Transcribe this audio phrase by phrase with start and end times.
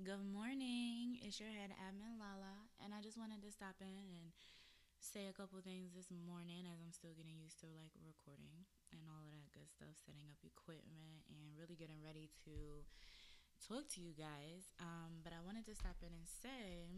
[0.00, 1.20] Good morning.
[1.20, 4.32] It's your head admin Lala, and I just wanted to stop in and
[4.96, 8.64] say a couple things this morning as I'm still getting used to like recording
[8.96, 12.80] and all of that good stuff, setting up equipment and really getting ready to
[13.60, 14.72] talk to you guys.
[14.80, 16.88] Um, but I wanted to stop in and say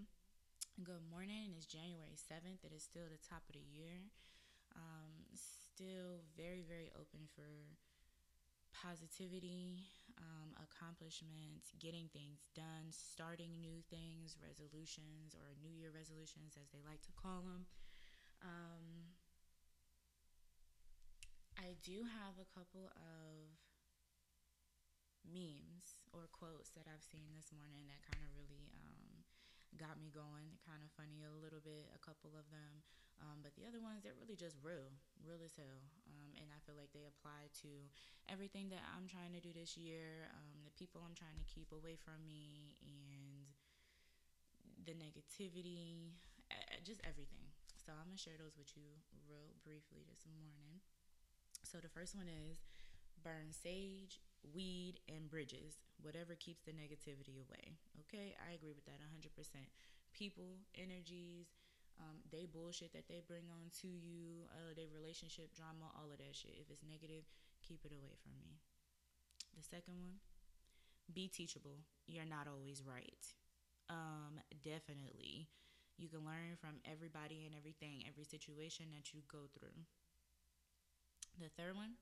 [0.79, 1.59] good morning.
[1.59, 2.63] It's January 7th.
[2.63, 4.15] It is still the top of the year.
[4.79, 7.51] Um, still very, very open for
[8.71, 16.69] positivity, um, accomplishments, getting things done, starting new things, resolutions, or New Year resolutions, as
[16.71, 17.67] they like to call them.
[18.43, 19.15] Um,
[21.57, 23.55] I do have a couple of
[25.23, 29.23] memes or quotes that I've seen this morning that kind of really um,
[29.79, 30.59] got me going.
[30.67, 32.83] Kind of funny a little bit, a couple of them.
[33.21, 34.89] Um, but the other ones, they're really just real,
[35.23, 35.83] real as hell.
[36.09, 37.71] Um, and I feel like they apply to
[38.31, 41.71] everything that I'm trying to do this year, um, the people I'm trying to keep
[41.71, 43.47] away from me, and
[44.83, 46.19] the negativity,
[46.83, 47.47] just everything.
[47.79, 48.91] So I'm going to share those with you
[49.27, 50.83] real briefly this morning.
[51.63, 52.59] So the first one is
[53.23, 57.79] burn sage, weed, and bridges, whatever keeps the negativity away.
[58.07, 59.31] Okay, I agree with that 100%.
[60.13, 61.55] People, energies,
[62.01, 66.19] um, they bullshit that they bring on to you, uh, their relationship drama, all of
[66.19, 66.57] that shit.
[66.57, 67.25] If it's negative,
[67.61, 68.61] keep it away from me.
[69.57, 70.23] The second one,
[71.13, 71.85] be teachable.
[72.07, 73.25] You're not always right.
[73.91, 75.49] Um, definitely.
[75.99, 79.77] You can learn from everybody and everything, every situation that you go through.
[81.39, 82.01] The third one,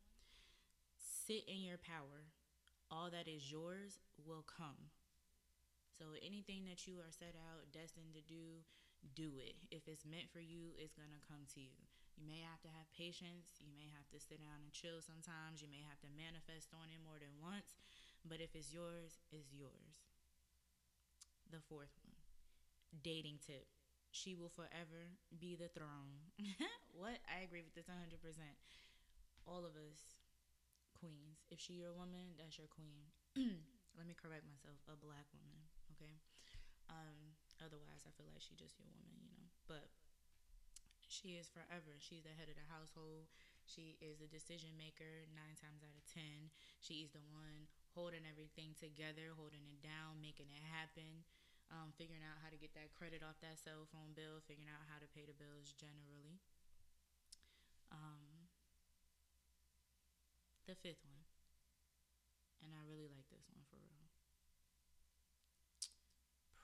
[0.97, 2.31] sit in your power.
[2.91, 4.91] All that is yours will come.
[5.99, 8.65] So anything that you are set out, destined to do,
[9.03, 9.57] do it.
[9.73, 11.77] If it's meant for you, it's going to come to you.
[12.19, 13.57] You may have to have patience.
[13.61, 15.65] You may have to sit down and chill sometimes.
[15.65, 17.81] You may have to manifest on it more than once.
[18.27, 20.05] But if it's yours, it's yours.
[21.49, 22.21] The fourth one
[23.03, 23.67] dating tip.
[24.11, 26.35] She will forever be the throne.
[26.99, 27.23] what?
[27.31, 28.19] I agree with this 100%.
[29.47, 30.19] All of us
[30.99, 31.47] queens.
[31.49, 33.07] If she your woman, that's your queen.
[33.97, 34.83] Let me correct myself.
[34.91, 35.63] A black woman,
[35.95, 36.19] okay?
[36.91, 39.49] Um, otherwise, I feel like she just your woman, you know.
[39.69, 39.89] But
[41.11, 41.99] she is forever.
[41.99, 43.27] She's the head of the household.
[43.67, 46.51] She is the decision maker nine times out of ten.
[46.79, 51.27] She's the one holding everything together, holding it down, making it happen,
[51.71, 54.87] um, figuring out how to get that credit off that cell phone bill, figuring out
[54.91, 56.39] how to pay the bills generally.
[57.91, 58.51] Um,
[60.67, 61.27] the fifth one,
[62.63, 64.10] and I really like this one for real.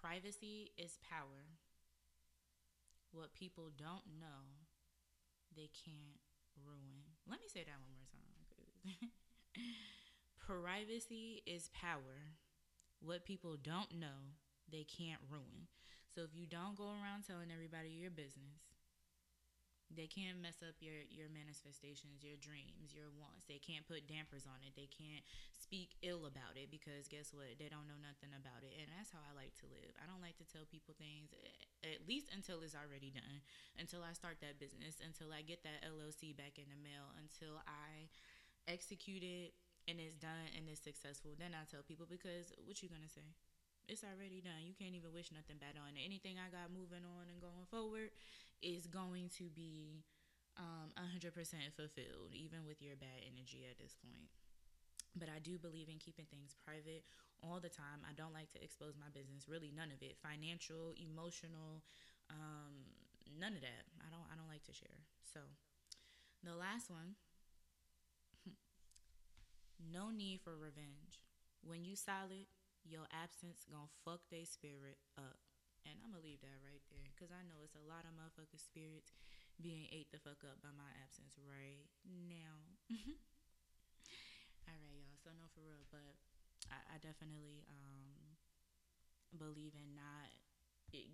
[0.07, 1.59] Privacy is power.
[3.11, 4.63] What people don't know,
[5.57, 6.23] they can't
[6.65, 7.03] ruin.
[7.29, 9.11] Let me say that one more time.
[10.47, 12.39] Privacy is power.
[13.01, 14.39] What people don't know,
[14.71, 15.67] they can't ruin.
[16.15, 18.63] So if you don't go around telling everybody your business,
[19.93, 23.47] they can't mess up your your manifestations, your dreams, your wants.
[23.47, 24.75] They can't put dampers on it.
[24.75, 25.23] They can't
[25.55, 27.55] speak ill about it because guess what?
[27.59, 28.75] They don't know nothing about it.
[28.75, 29.95] And that's how I like to live.
[30.03, 33.47] I don't like to tell people things eh, at least until it's already done.
[33.79, 37.63] Until I start that business, until I get that LLC back in the mail, until
[37.71, 38.11] I
[38.67, 39.55] execute it
[39.87, 41.39] and it's done and it's successful.
[41.39, 43.39] Then I tell people because what you gonna say?
[43.87, 44.67] It's already done.
[44.67, 46.03] You can't even wish nothing bad on it.
[46.03, 48.11] Anything I got moving on and going forward
[48.59, 50.03] is going to be
[50.59, 51.31] um, 100%
[51.77, 54.27] fulfilled, even with your bad energy at this point.
[55.15, 57.07] But I do believe in keeping things private
[57.41, 58.05] all the time.
[58.05, 61.87] I don't like to expose my business, really none of it, financial, emotional,
[62.29, 62.91] um,
[63.39, 63.87] none of that.
[64.03, 64.27] I don't.
[64.29, 65.09] I don't like to share.
[65.33, 65.41] So,
[66.45, 67.17] the last one,
[69.81, 71.21] no need for revenge.
[71.65, 72.47] When you solid,
[72.87, 75.39] your absence gonna fuck their spirit up.
[75.87, 78.63] And I'm gonna leave that right there because I know it's a lot of motherfucking
[78.63, 79.15] spirits
[79.63, 82.67] being ate the fuck up by my absence right now.
[84.67, 85.19] All right, y'all.
[85.23, 86.19] So, no, for real, but
[86.75, 88.35] I, I definitely um,
[89.39, 90.31] believe in not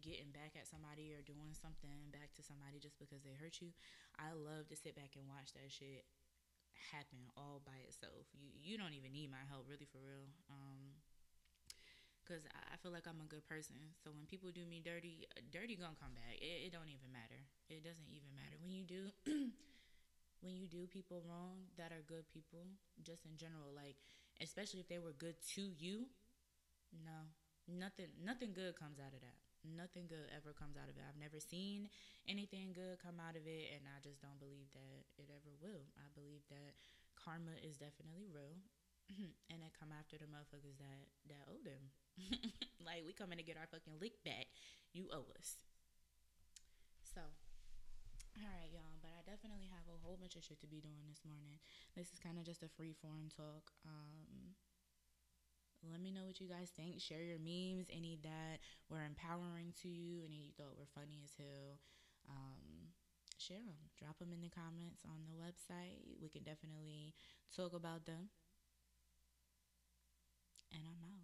[0.00, 3.74] getting back at somebody or doing something back to somebody just because they hurt you.
[4.14, 6.06] I love to sit back and watch that shit
[6.92, 8.28] happen all by itself.
[8.34, 10.28] You you don't even need my help, really, for real.
[10.50, 10.98] Um,
[12.32, 13.76] Cause I feel like I'm a good person.
[14.00, 16.40] So when people do me dirty, uh, dirty gonna come back.
[16.40, 17.44] It, it don't even matter.
[17.68, 19.12] It doesn't even matter when you do.
[20.40, 22.64] when you do people wrong that are good people,
[23.04, 24.00] just in general, like
[24.40, 26.08] especially if they were good to you,
[27.04, 27.28] no,
[27.68, 29.36] nothing, nothing good comes out of that.
[29.60, 31.04] Nothing good ever comes out of it.
[31.04, 31.92] I've never seen
[32.24, 35.84] anything good come out of it, and I just don't believe that it ever will.
[36.00, 36.80] I believe that
[37.12, 38.56] karma is definitely real,
[39.50, 41.90] and they come after the motherfuckers that that owe them.
[42.86, 44.46] like we coming to get our fucking lick back.
[44.92, 45.56] You owe us.
[47.02, 49.00] So, all right, y'all.
[49.00, 51.60] But I definitely have a whole bunch of shit to be doing this morning.
[51.96, 53.72] This is kind of just a free form talk.
[53.84, 54.56] Um,
[55.90, 57.00] let me know what you guys think.
[57.00, 61.34] Share your memes, any that were empowering to you, any you thought were funny as
[61.34, 61.82] hell.
[62.30, 62.94] Um,
[63.38, 63.90] share them.
[63.98, 66.06] Drop them in the comments on the website.
[66.22, 67.14] We can definitely
[67.50, 68.30] talk about them.
[70.74, 71.21] And I'm out.